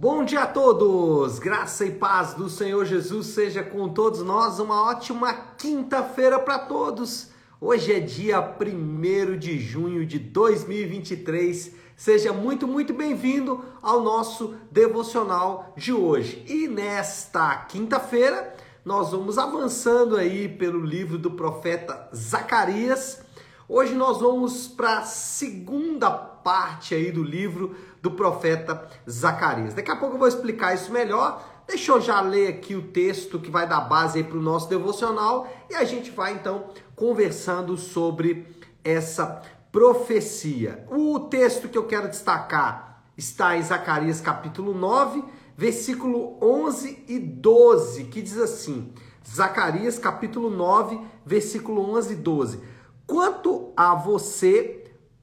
[0.00, 1.40] Bom dia a todos!
[1.40, 4.60] Graça e paz do Senhor Jesus seja com todos nós.
[4.60, 7.30] Uma ótima quinta-feira para todos.
[7.60, 11.72] Hoje é dia 1 de junho de 2023.
[11.96, 16.44] Seja muito, muito bem-vindo ao nosso devocional de hoje.
[16.46, 18.54] E nesta quinta-feira,
[18.84, 23.20] nós vamos avançando aí pelo livro do profeta Zacarias.
[23.68, 26.08] Hoje nós vamos para a segunda
[26.48, 29.74] parte aí do livro do profeta Zacarias.
[29.74, 31.46] Daqui a pouco eu vou explicar isso melhor.
[31.66, 35.46] Deixa eu já ler aqui o texto que vai dar base para o nosso devocional
[35.68, 38.46] e a gente vai então conversando sobre
[38.82, 40.86] essa profecia.
[40.90, 45.22] O texto que eu quero destacar está em Zacarias capítulo 9,
[45.54, 48.90] versículo 11 e 12, que diz assim:
[49.30, 52.60] Zacarias capítulo 9, versículo 11 e 12.
[53.06, 54.77] Quanto a você,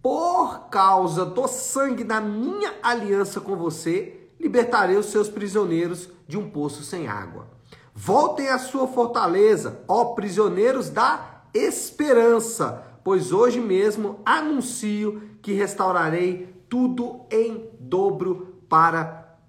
[0.06, 6.48] por causa do sangue da minha aliança com você, libertarei os seus prisioneiros de um
[6.48, 7.48] poço sem água.
[7.92, 17.26] Voltem à sua fortaleza, ó prisioneiros da esperança, pois hoje mesmo anuncio que restaurarei tudo
[17.32, 19.40] em dobro para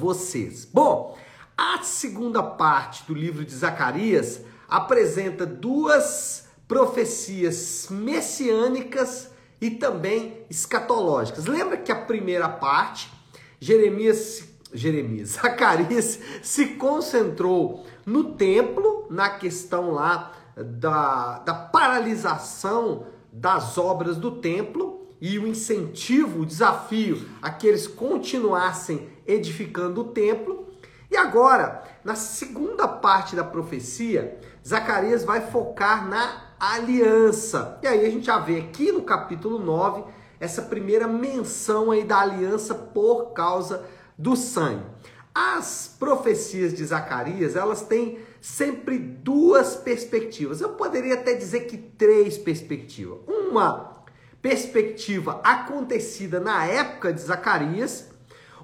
[0.00, 0.64] vocês.
[0.64, 1.18] Bom,
[1.54, 11.46] a segunda parte do livro de Zacarias apresenta duas profecias messiânicas e também escatológicas.
[11.46, 13.10] Lembra que a primeira parte,
[13.60, 24.16] Jeremias, Jeremias, Zacarias se concentrou no templo, na questão lá da, da paralisação das obras
[24.16, 30.66] do templo e o incentivo, o desafio a que eles continuassem edificando o templo.
[31.10, 37.78] E agora, na segunda parte da profecia, Zacarias vai focar na aliança.
[37.82, 40.04] E aí a gente já vê aqui no capítulo 9
[40.40, 43.84] essa primeira menção aí da aliança por causa
[44.16, 44.84] do sangue.
[45.34, 50.60] As profecias de Zacarias, elas têm sempre duas perspectivas.
[50.60, 53.18] Eu poderia até dizer que três perspectivas.
[53.26, 54.04] Uma
[54.42, 58.08] perspectiva acontecida na época de Zacarias,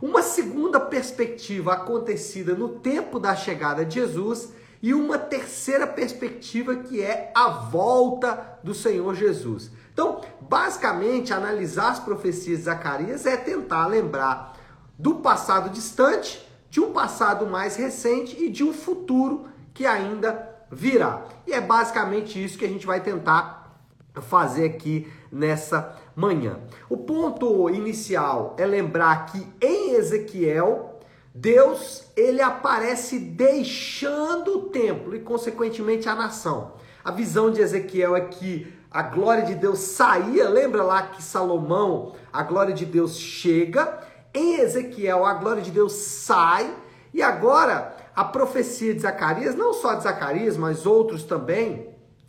[0.00, 4.52] uma segunda perspectiva acontecida no tempo da chegada de Jesus
[4.84, 9.70] e uma terceira perspectiva que é a volta do Senhor Jesus.
[9.90, 14.54] Então, basicamente, analisar as profecias de Zacarias é tentar lembrar
[14.98, 21.22] do passado distante, de um passado mais recente e de um futuro que ainda virá.
[21.46, 23.80] E é basicamente isso que a gente vai tentar
[24.20, 26.58] fazer aqui nessa manhã.
[26.90, 30.93] O ponto inicial é lembrar que em Ezequiel
[31.34, 36.74] Deus, ele aparece deixando o templo e consequentemente a nação.
[37.04, 42.14] A visão de Ezequiel é que a glória de Deus saía, lembra lá que Salomão,
[42.32, 43.98] a glória de Deus chega,
[44.32, 46.72] em Ezequiel a glória de Deus sai,
[47.12, 51.88] e agora a profecia de Zacarias, não só de Zacarias, mas outros também,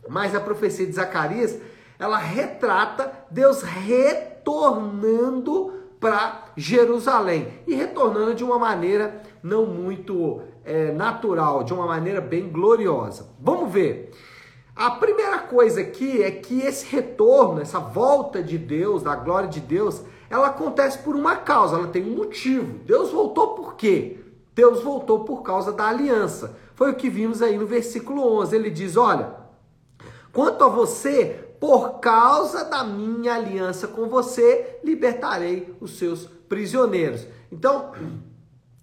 [0.10, 1.56] mas a profecia de Zacarias,
[2.00, 5.06] ela retrata Deus retornando
[6.06, 12.48] para Jerusalém e retornando de uma maneira não muito é, natural, de uma maneira bem
[12.48, 13.28] gloriosa.
[13.40, 14.12] Vamos ver.
[14.76, 19.60] A primeira coisa aqui é que esse retorno, essa volta de Deus, da glória de
[19.60, 22.78] Deus, ela acontece por uma causa, ela tem um motivo.
[22.86, 24.20] Deus voltou por quê?
[24.54, 26.56] Deus voltou por causa da aliança.
[26.76, 28.56] Foi o que vimos aí no versículo 11.
[28.56, 29.38] Ele diz: Olha,
[30.32, 37.26] quanto a você, por causa da minha aliança com você, libertarei os seus prisioneiros.
[37.52, 37.92] Então,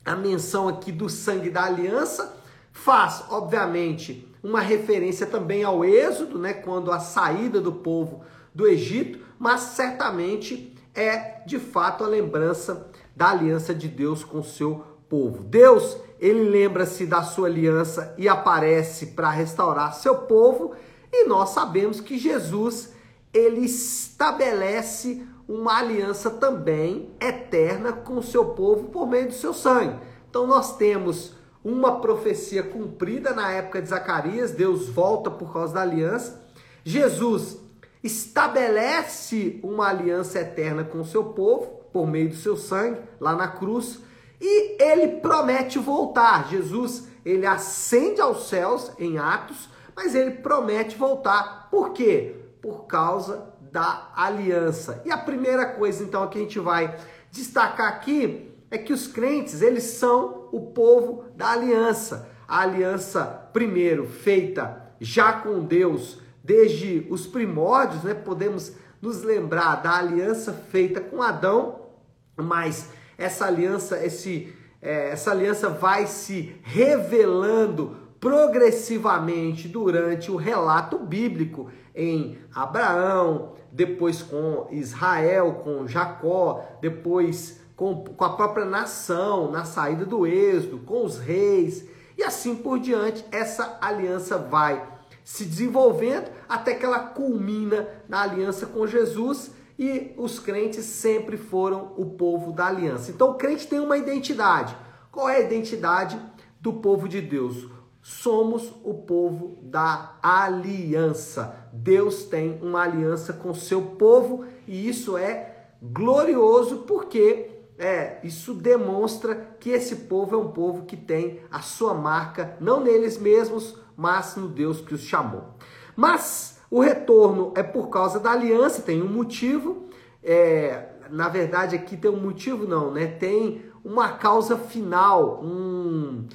[0.05, 2.37] a menção aqui do sangue da aliança
[2.73, 9.21] faz, obviamente, uma referência também ao Êxodo, né, quando a saída do povo do Egito,
[9.39, 15.45] mas certamente é de fato a lembrança da aliança de Deus com o seu povo.
[15.45, 20.75] Deus, ele lembra-se da sua aliança e aparece para restaurar seu povo
[21.13, 22.93] e nós sabemos que Jesus
[23.33, 29.99] ele estabelece uma aliança também eterna com o seu povo por meio do seu sangue.
[30.29, 35.83] Então nós temos uma profecia cumprida na época de Zacarias, Deus volta por causa da
[35.83, 36.43] aliança.
[36.85, 37.59] Jesus
[38.03, 43.49] estabelece uma aliança eterna com o seu povo por meio do seu sangue lá na
[43.49, 44.01] cruz
[44.41, 46.49] e ele promete voltar.
[46.49, 51.69] Jesus, ele ascende aos céus em Atos mas ele promete voltar.
[51.71, 52.37] Por quê?
[52.61, 55.03] Por causa da aliança.
[55.05, 56.97] E a primeira coisa então que a gente vai
[57.31, 62.29] destacar aqui é que os crentes, eles são o povo da aliança.
[62.47, 68.15] A aliança primeiro feita já com Deus desde os primórdios, né?
[68.15, 71.89] Podemos nos lembrar da aliança feita com Adão,
[72.37, 81.73] mas essa aliança, esse é, essa aliança vai se revelando progressivamente durante o relato bíblico
[81.93, 90.07] em Abraão, depois com Israel, com Jacó, depois com, com a própria nação, na saída
[90.07, 91.85] do êxodo, com os reis,
[92.17, 94.89] e assim por diante, essa aliança vai
[95.25, 101.93] se desenvolvendo até que ela culmina na aliança com Jesus e os crentes sempre foram
[101.97, 103.11] o povo da aliança.
[103.11, 104.77] Então o crente tem uma identidade.
[105.11, 106.17] Qual é a identidade
[106.61, 107.82] do povo de Deus?
[108.03, 111.69] Somos o povo da aliança.
[111.73, 119.57] Deus tem uma aliança com seu povo e isso é glorioso porque é, isso demonstra
[119.59, 124.37] que esse povo é um povo que tem a sua marca não neles mesmos, mas
[124.37, 125.55] no Deus que os chamou.
[125.97, 129.89] Mas o retorno é por causa da aliança, tem um motivo.
[130.23, 133.07] É, na verdade, aqui tem um motivo, não, né?
[133.07, 136.27] Tem uma causa final, um,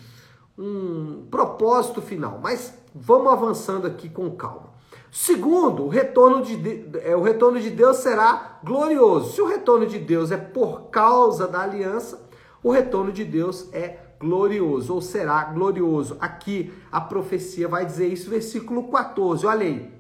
[0.58, 2.40] um propósito final.
[2.42, 4.76] Mas vamos avançando aqui com calma.
[5.12, 9.34] Segundo, o retorno de, é, o retorno de Deus será glorioso.
[9.34, 12.28] Se o retorno de Deus é por causa da aliança,
[12.62, 16.18] o retorno de Deus é glorioso, ou será glorioso.
[16.20, 19.46] Aqui a profecia vai dizer isso, versículo 14.
[19.46, 19.92] Olha aí,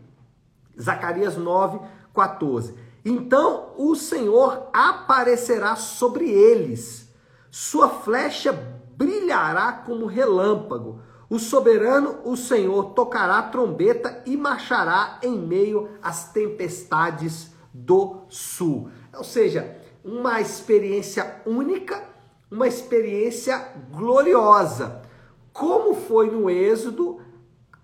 [0.79, 1.79] Zacarias 9,
[2.13, 2.75] 14.
[3.05, 7.09] Então o Senhor aparecerá sobre eles,
[7.49, 10.99] sua flecha brilhará como relâmpago.
[11.29, 18.89] O soberano, o Senhor, tocará trombeta e marchará em meio às tempestades do sul.
[19.15, 22.17] Ou seja, uma experiência única
[22.49, 25.01] uma experiência gloriosa.
[25.51, 27.19] Como foi no Êxodo,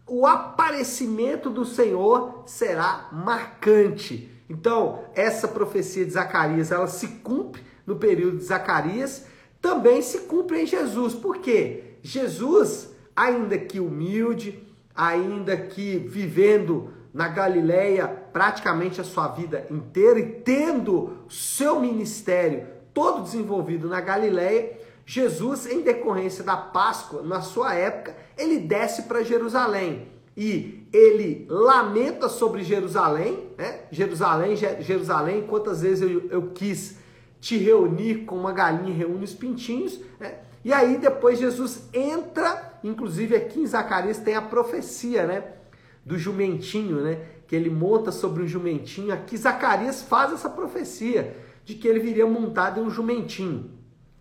[0.07, 4.29] o aparecimento do Senhor será marcante.
[4.49, 9.25] Então, essa profecia de Zacarias, ela se cumpre no período de Zacarias,
[9.63, 11.13] também se cumpre em Jesus.
[11.13, 11.95] Por quê?
[12.01, 14.61] Jesus, ainda que humilde,
[14.93, 23.23] ainda que vivendo na Galileia praticamente a sua vida inteira e tendo seu ministério todo
[23.23, 30.09] desenvolvido na Galileia, Jesus, em decorrência da Páscoa, na sua época, ele desce para Jerusalém
[30.35, 33.81] e ele lamenta sobre Jerusalém, né?
[33.91, 37.01] Jerusalém, Jerusalém, quantas vezes eu, eu quis
[37.43, 40.35] te reunir com uma galinha, reúne os pintinhos, né?
[40.63, 45.43] E aí depois Jesus entra, inclusive aqui em Zacarias tem a profecia, né?
[46.05, 47.19] Do jumentinho, né?
[47.45, 49.11] Que ele monta sobre um jumentinho.
[49.11, 51.35] Aqui Zacarias faz essa profecia
[51.65, 53.71] de que ele viria montado em um jumentinho.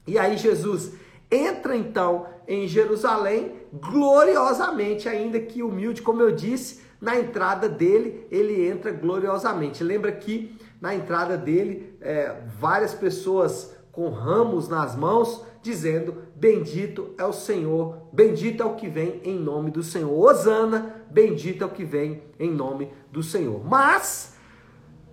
[0.04, 0.94] E aí Jesus
[1.30, 8.66] entra então em Jerusalém gloriosamente, ainda que humilde, como eu disse, na entrada dele ele
[8.66, 9.84] entra gloriosamente.
[9.84, 17.24] Lembra que na entrada dele é, várias pessoas com ramos nas mãos dizendo: Bendito é
[17.24, 20.12] o Senhor, bendito é o que vem em nome do Senhor.
[20.12, 23.64] Osana, bendito é o que vem em nome do Senhor.
[23.64, 24.34] Mas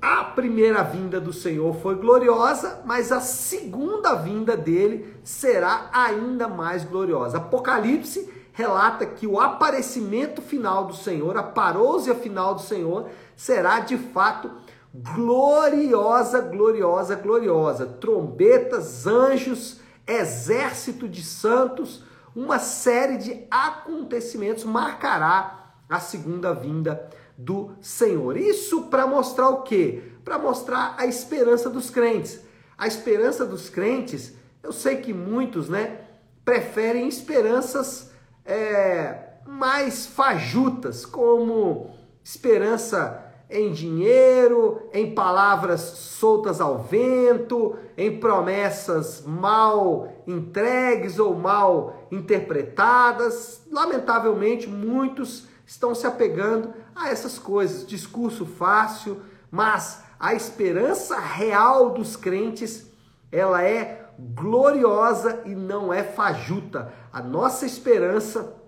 [0.02, 6.84] a primeira vinda do Senhor foi gloriosa, mas a segunda vinda dele será ainda mais
[6.84, 7.38] gloriosa.
[7.38, 13.98] Apocalipse relata que o aparecimento final do Senhor, a parousia final do Senhor, será de
[13.98, 14.50] fato
[14.94, 17.86] gloriosa, gloriosa, gloriosa.
[17.86, 22.04] Trombetas, anjos, exército de santos,
[22.36, 28.38] uma série de acontecimentos marcará a segunda vinda do Senhor.
[28.38, 30.04] Isso para mostrar o quê?
[30.24, 32.42] Para mostrar a esperança dos crentes.
[32.78, 36.02] A esperança dos crentes, eu sei que muitos, né,
[36.46, 38.12] preferem esperanças
[38.46, 41.92] é, mais fajutas, como
[42.24, 53.64] esperança em dinheiro, em palavras soltas ao vento, em promessas mal entregues ou mal interpretadas.
[53.72, 62.16] Lamentavelmente, muitos estão se apegando a essas coisas, discurso fácil, mas a esperança real dos
[62.16, 62.92] crentes,
[63.32, 66.92] ela é gloriosa e não é fajuta.
[67.12, 68.59] A nossa esperança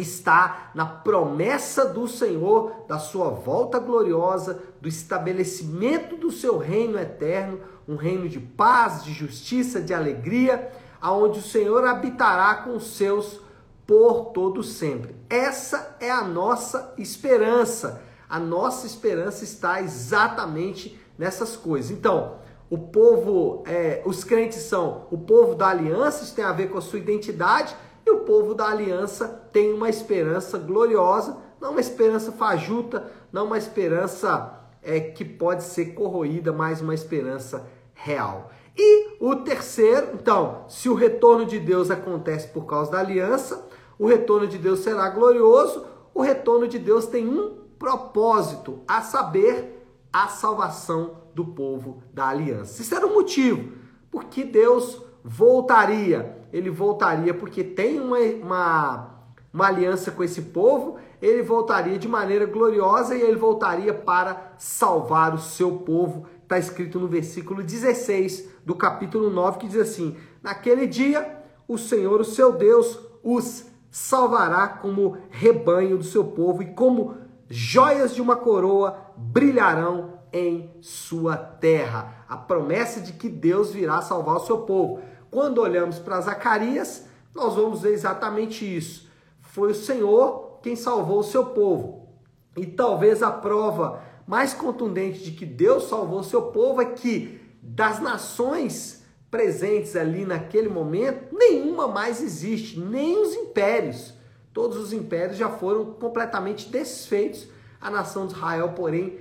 [0.00, 7.60] está na promessa do Senhor da sua volta gloriosa, do estabelecimento do seu reino eterno,
[7.86, 13.40] um reino de paz, de justiça, de alegria, aonde o Senhor habitará com os seus
[13.86, 15.16] por todo sempre.
[15.30, 18.02] Essa é a nossa esperança.
[18.28, 21.90] A nossa esperança está exatamente nessas coisas.
[21.90, 22.36] Então,
[22.68, 26.76] o povo, é, os crentes são o povo da aliança, isso tem a ver com
[26.76, 27.74] a sua identidade,
[28.08, 33.58] e o povo da aliança tem uma esperança gloriosa, não uma esperança fajuta, não uma
[33.58, 38.50] esperança é, que pode ser corroída, mas uma esperança real.
[38.76, 43.66] E o terceiro, então, se o retorno de Deus acontece por causa da aliança,
[43.98, 45.84] o retorno de Deus será glorioso,
[46.14, 52.80] o retorno de Deus tem um propósito, a saber, a salvação do povo da aliança.
[52.80, 53.78] Isso era o motivo
[54.10, 56.37] porque Deus voltaria.
[56.52, 59.10] Ele voltaria porque tem uma, uma,
[59.52, 65.34] uma aliança com esse povo, ele voltaria de maneira gloriosa e ele voltaria para salvar
[65.34, 66.26] o seu povo.
[66.42, 72.20] Está escrito no versículo 16 do capítulo 9, que diz assim: Naquele dia, o Senhor,
[72.20, 77.16] o seu Deus, os salvará como rebanho do seu povo e como
[77.48, 82.24] joias de uma coroa brilharão em sua terra.
[82.28, 85.00] A promessa de que Deus virá salvar o seu povo.
[85.30, 89.08] Quando olhamos para Zacarias, nós vamos ver exatamente isso.
[89.40, 92.08] Foi o Senhor quem salvou o seu povo.
[92.56, 97.40] E talvez a prova mais contundente de que Deus salvou o seu povo é que
[97.62, 104.14] das nações presentes ali naquele momento, nenhuma mais existe, nem os impérios.
[104.52, 107.46] Todos os impérios já foram completamente desfeitos.
[107.80, 109.20] A nação de Israel, porém,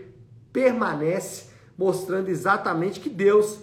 [0.52, 3.60] permanece, mostrando exatamente que Deus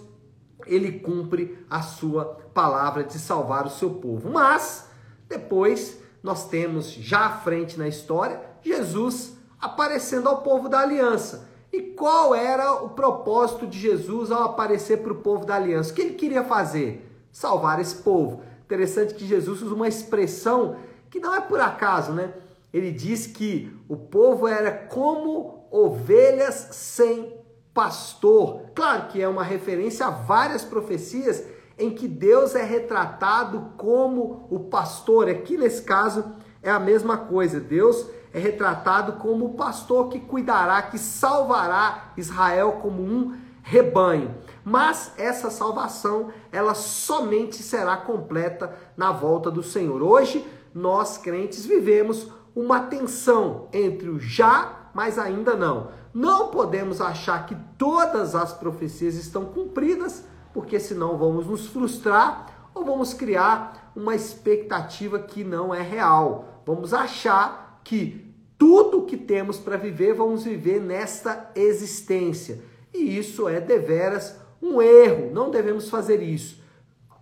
[0.65, 4.29] ele cumpre a sua palavra de salvar o seu povo.
[4.31, 4.87] Mas
[5.27, 11.47] depois nós temos já à frente na história Jesus aparecendo ao povo da aliança.
[11.71, 15.91] E qual era o propósito de Jesus ao aparecer para o povo da aliança?
[15.91, 17.05] O que ele queria fazer?
[17.31, 18.41] Salvar esse povo.
[18.63, 20.77] Interessante que Jesus usa uma expressão
[21.09, 22.33] que não é por acaso, né?
[22.73, 27.33] Ele diz que o povo era como ovelhas sem
[27.75, 28.61] pastor.
[28.73, 31.43] Claro que é uma referência a várias profecias
[31.77, 35.29] em que Deus é retratado como o pastor.
[35.29, 36.23] Aqui nesse caso
[36.63, 37.59] é a mesma coisa.
[37.59, 44.33] Deus é retratado como o pastor que cuidará, que salvará Israel como um rebanho.
[44.63, 50.01] Mas essa salvação, ela somente será completa na volta do Senhor.
[50.01, 55.89] Hoje, nós crentes vivemos uma tensão entre o já, mas ainda não.
[56.15, 62.85] Não podemos achar que todas as profecias estão cumpridas, porque senão vamos nos frustrar ou
[62.85, 66.61] vamos criar uma expectativa que não é real.
[66.65, 72.61] Vamos achar que tudo que temos para viver, vamos viver nesta existência.
[72.93, 75.33] E isso é deveras um erro.
[75.33, 76.63] Não devemos fazer isso.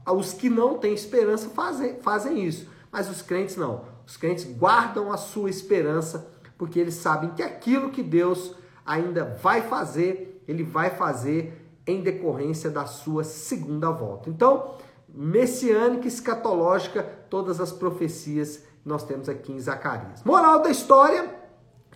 [0.05, 3.85] Os que não têm esperança fazem, fazem isso, mas os crentes não.
[4.05, 8.53] Os crentes guardam a sua esperança porque eles sabem que aquilo que Deus
[8.85, 14.29] ainda vai fazer, ele vai fazer em decorrência da sua segunda volta.
[14.29, 14.75] Então,
[15.07, 20.23] messiânica, escatológica, todas as profecias nós temos aqui em Zacarias.
[20.23, 21.33] Moral da história,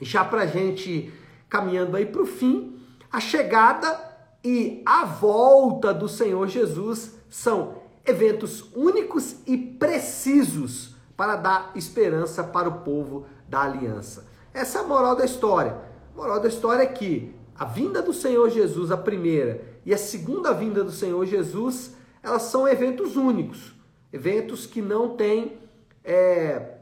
[0.02, 1.14] já para gente
[1.50, 2.80] caminhando aí para o fim,
[3.12, 4.00] a chegada
[4.44, 7.76] e a volta do Senhor Jesus são
[8.06, 14.28] eventos únicos e precisos para dar esperança para o povo da aliança.
[14.54, 15.78] Essa é a moral da história.
[16.18, 20.52] Moral da história é que a vinda do Senhor Jesus, a primeira, e a segunda
[20.52, 23.76] vinda do Senhor Jesus, elas são eventos únicos,
[24.12, 25.60] eventos que não têm
[26.04, 26.80] é,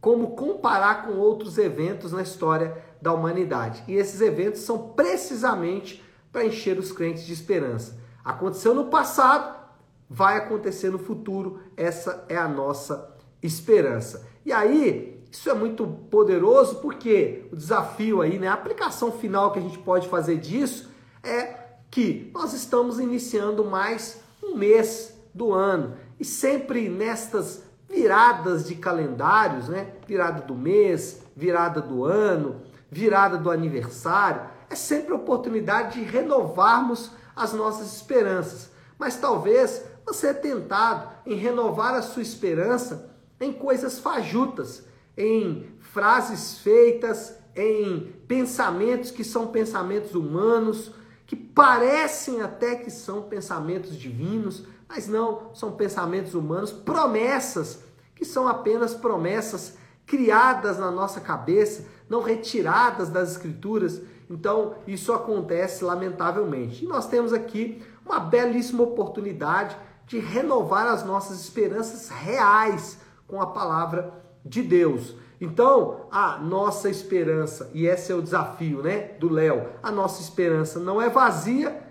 [0.00, 3.84] como comparar com outros eventos na história da humanidade.
[3.86, 7.98] E esses eventos são precisamente para encher os crentes de esperança.
[8.24, 9.60] Aconteceu no passado,
[10.08, 14.26] vai acontecer no futuro, essa é a nossa esperança.
[14.42, 19.58] E aí, isso é muito poderoso porque o desafio aí, né, a aplicação final que
[19.58, 20.90] a gente pode fazer disso
[21.22, 21.54] é
[21.90, 29.68] que nós estamos iniciando mais um mês do ano e sempre nestas viradas de calendários,
[29.68, 37.10] né, virada do mês, virada do ano, virada do aniversário, é sempre oportunidade de renovarmos
[37.34, 38.70] as nossas esperanças.
[38.98, 43.10] Mas talvez você é tentado em renovar a sua esperança
[43.40, 44.84] em coisas fajutas,
[45.16, 50.92] em frases feitas, em pensamentos que são pensamentos humanos,
[51.26, 58.48] que parecem até que são pensamentos divinos, mas não, são pensamentos humanos, promessas que são
[58.48, 64.02] apenas promessas criadas na nossa cabeça, não retiradas das escrituras.
[64.28, 66.84] Então, isso acontece lamentavelmente.
[66.84, 69.76] E nós temos aqui uma belíssima oportunidade
[70.06, 72.98] de renovar as nossas esperanças reais
[73.28, 74.12] com a palavra
[74.44, 75.14] de Deus.
[75.40, 80.78] Então, a nossa esperança, e esse é o desafio, né, do Léo, a nossa esperança
[80.78, 81.82] não é vazia,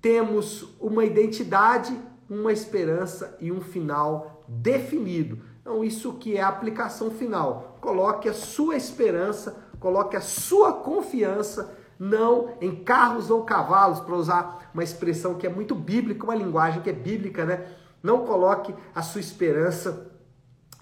[0.00, 1.96] temos uma identidade,
[2.28, 5.38] uma esperança e um final definido.
[5.60, 7.76] Então, isso que é a aplicação final.
[7.80, 14.70] Coloque a sua esperança, coloque a sua confiança não em carros ou cavalos, para usar
[14.74, 17.66] uma expressão que é muito bíblica, uma linguagem que é bíblica, né?
[18.02, 20.12] Não coloque a sua esperança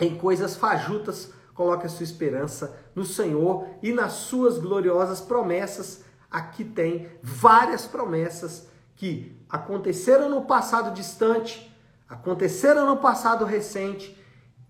[0.05, 6.05] em coisas fajutas, coloque a sua esperança no Senhor e nas suas gloriosas promessas.
[6.31, 11.73] Aqui tem várias promessas que aconteceram no passado distante,
[12.09, 14.17] aconteceram no passado recente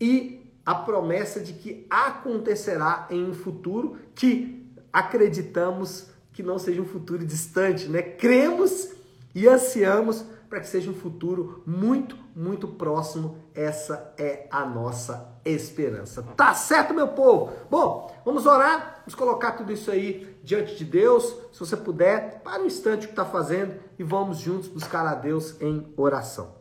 [0.00, 6.86] e a promessa de que acontecerá em um futuro que acreditamos que não seja um
[6.86, 8.02] futuro distante, né?
[8.02, 8.90] Cremos
[9.34, 10.24] e ansiamos
[10.54, 13.38] para que seja um futuro muito, muito próximo.
[13.52, 16.22] Essa é a nossa esperança.
[16.36, 17.52] Tá certo, meu povo?
[17.68, 21.24] Bom, vamos orar, vamos colocar tudo isso aí diante de Deus.
[21.52, 25.16] Se você puder, para um instante o que está fazendo e vamos juntos buscar a
[25.16, 26.54] Deus em oração.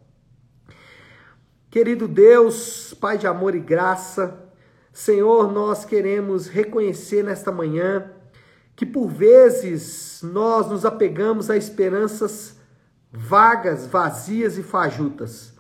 [1.70, 4.50] Querido Deus, Pai de amor e graça,
[4.92, 8.12] Senhor, nós queremos reconhecer nesta manhã
[8.76, 12.62] que por vezes nós nos apegamos a esperanças
[13.13, 15.53] vagas, vazias e fajutas.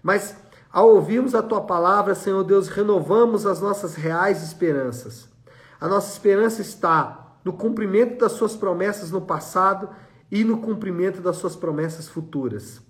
[0.00, 0.36] Mas
[0.72, 5.28] ao ouvirmos a tua palavra, Senhor Deus, renovamos as nossas reais esperanças.
[5.80, 9.88] A nossa esperança está no cumprimento das suas promessas no passado
[10.30, 12.80] e no cumprimento das suas promessas futuras.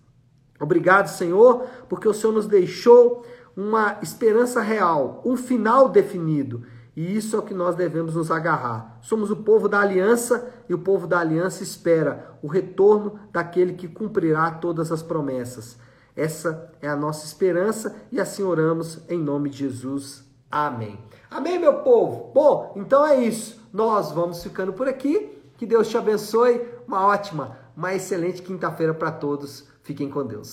[0.61, 3.25] Obrigado, Senhor, porque o Senhor nos deixou
[3.57, 6.65] uma esperança real, um final definido.
[6.97, 8.99] E isso é o que nós devemos nos agarrar.
[9.01, 13.89] Somos o povo da aliança e o povo da aliança espera o retorno daquele que
[13.89, 15.77] cumprirá todas as promessas.
[16.17, 20.25] Essa é a nossa esperança e assim oramos em nome de Jesus.
[20.51, 20.99] Amém.
[21.29, 22.31] Amém, meu povo?
[22.33, 23.61] Bom, então é isso.
[23.73, 25.43] Nós vamos ficando por aqui.
[25.57, 26.65] Que Deus te abençoe.
[26.87, 29.67] Uma ótima, uma excelente quinta-feira para todos.
[29.83, 30.53] Fiquem com Deus.